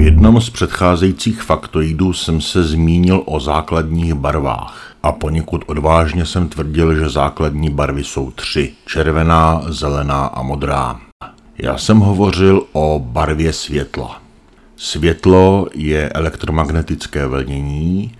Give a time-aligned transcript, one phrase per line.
[0.00, 6.94] jednom z předcházejících faktoidů jsem se zmínil o základních barvách a poněkud odvážně jsem tvrdil,
[6.94, 8.72] že základní barvy jsou tři.
[8.86, 11.00] Červená, zelená a modrá.
[11.58, 14.22] Já jsem hovořil o barvě světla.
[14.76, 18.12] Světlo je elektromagnetické vlnění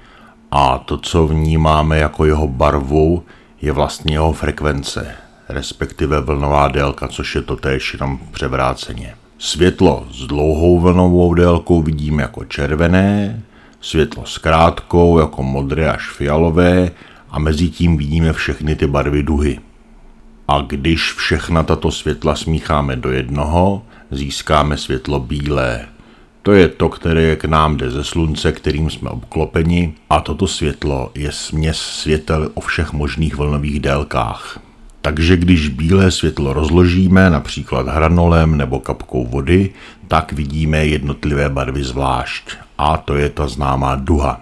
[0.51, 3.25] a to, co vnímáme jako jeho barvu,
[3.63, 5.15] je vlastně jeho frekvence,
[5.49, 9.15] respektive vlnová délka, což je to též jenom převráceně.
[9.43, 13.43] Světlo s dlouhou vlnovou délkou vidíme jako červené,
[13.81, 16.91] světlo s krátkou jako modré až fialové
[17.31, 19.59] a mezi tím vidíme všechny ty barvy duhy.
[20.49, 25.87] A když všechna tato světla smícháme do jednoho, získáme světlo bílé.
[26.43, 31.11] To je to, které k nám jde ze slunce, kterým jsme obklopeni a toto světlo
[31.15, 34.70] je směs světel o všech možných vlnových délkách.
[35.03, 39.71] Takže když bílé světlo rozložíme, například hranolem nebo kapkou vody,
[40.09, 42.51] tak vidíme jednotlivé barvy zvlášť.
[42.79, 44.41] A to je ta známá duha.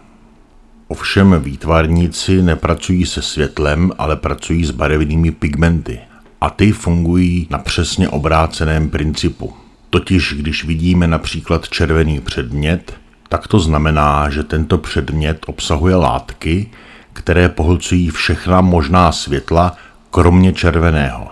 [0.89, 6.01] Ovšem výtvarníci nepracují se světlem, ale pracují s barevnými pigmenty.
[6.41, 9.53] A ty fungují na přesně obráceném principu.
[9.91, 12.95] Totiž když vidíme například červený předmět,
[13.29, 16.71] tak to znamená, že tento předmět obsahuje látky,
[17.13, 19.77] které pohlcují všechna možná světla,
[20.11, 21.29] kromě červeného.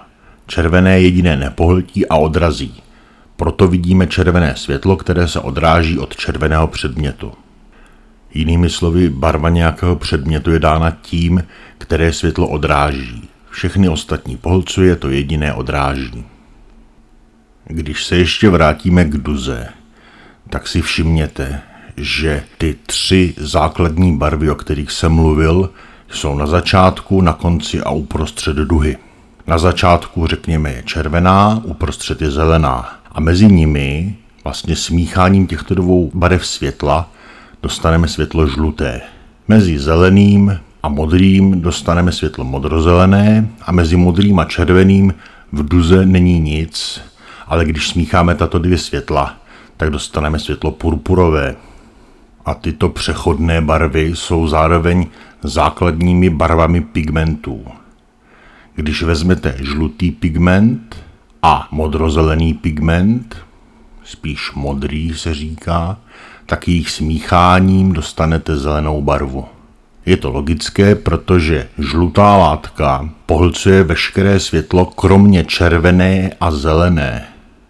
[0.46, 2.82] Červené jediné nepohltí a odrazí.
[3.36, 7.32] Proto vidíme červené světlo, které se odráží od červeného předmětu.
[8.34, 11.44] Jinými slovy, barva nějakého předmětu je dána tím,
[11.78, 13.28] které světlo odráží.
[13.50, 16.24] Všechny ostatní pohlcuje, to jediné odráží.
[17.64, 19.68] Když se ještě vrátíme k duze,
[20.50, 21.60] tak si všimněte,
[21.96, 25.70] že ty tři základní barvy, o kterých jsem mluvil,
[26.10, 28.96] jsou na začátku, na konci a uprostřed duhy.
[29.46, 32.98] Na začátku, řekněme, je červená, uprostřed je zelená.
[33.12, 37.10] A mezi nimi, vlastně smícháním těchto dvou barev světla,
[37.62, 39.00] dostaneme světlo žluté.
[39.48, 45.14] Mezi zeleným a modrým dostaneme světlo modrozelené a mezi modrým a červeným
[45.52, 47.00] v duze není nic,
[47.46, 49.36] ale když smícháme tato dvě světla,
[49.76, 51.56] tak dostaneme světlo purpurové.
[52.44, 55.06] A tyto přechodné barvy jsou zároveň
[55.42, 57.64] základními barvami pigmentů.
[58.74, 60.96] Když vezmete žlutý pigment
[61.42, 63.36] a modrozelený pigment,
[64.04, 65.98] spíš modrý se říká,
[66.46, 69.44] tak jejich smícháním dostanete zelenou barvu.
[70.06, 77.26] Je to logické, protože žlutá látka pohlcuje veškeré světlo kromě červené a zelené.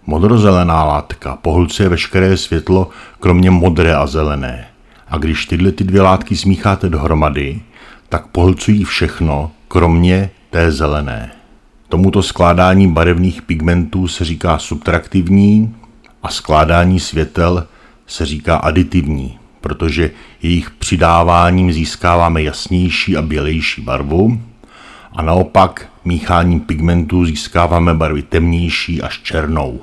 [0.07, 2.91] Modrozelená látka pohlcuje veškeré světlo
[3.21, 4.67] kromě modré a zelené.
[5.09, 7.61] A když tyhle ty dvě látky smícháte dohromady,
[8.09, 11.33] tak pohlcují všechno, kromě té zelené.
[11.89, 15.75] Tomuto skládání barevných pigmentů se říká subtraktivní
[16.23, 17.67] a skládání světel
[18.07, 20.11] se říká aditivní, protože
[20.43, 24.41] jejich přidáváním získáváme jasnější a bělejší barvu
[25.13, 29.81] a naopak mícháním pigmentů získáváme barvy temnější až černou.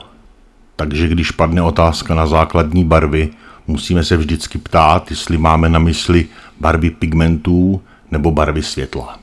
[0.75, 3.29] Takže když padne otázka na základní barvy,
[3.67, 6.27] musíme se vždycky ptát, jestli máme na mysli
[6.59, 7.81] barvy pigmentů
[8.11, 9.22] nebo barvy světla.